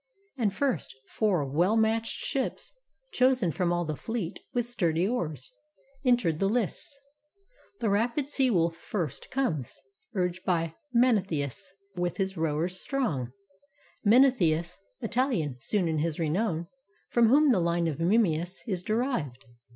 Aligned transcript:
And 0.35 0.51
first, 0.51 0.95
four 1.05 1.45
well 1.47 1.77
matched 1.77 2.25
ships 2.25 2.73
Chosen 3.11 3.51
from 3.51 3.71
all 3.71 3.85
the 3.85 3.95
fleet, 3.95 4.39
with 4.51 4.65
sturdy 4.65 5.07
oars. 5.07 5.53
Enter 6.03 6.33
the 6.33 6.49
lists. 6.49 6.99
The 7.81 7.89
rapid 7.91 8.31
Sea 8.31 8.49
wolf 8.49 8.75
first 8.75 9.29
Comes, 9.29 9.79
urged 10.15 10.43
by 10.43 10.73
Mnestheus, 10.91 11.71
with 11.95 12.17
his 12.17 12.35
rowers 12.35 12.81
strong; 12.81 13.31
Mnestheus, 14.03 14.79
Italian 15.01 15.57
soon 15.59 15.87
in 15.87 15.99
his 15.99 16.17
renown; 16.17 16.65
From 17.11 17.29
whom 17.29 17.51
the 17.51 17.59
line 17.59 17.85
of 17.87 17.99
Memmius 17.99 18.63
is 18.65 18.81
derived. 18.81 19.45